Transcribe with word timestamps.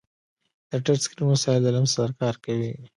د 0.69 0.71
ټچ 0.85 1.01
اسکرین 1.01 1.27
وسایل 1.27 1.61
د 1.63 1.67
لمس 1.75 1.91
سره 1.97 2.11
کار 2.21 2.35
کوي. 2.45 2.71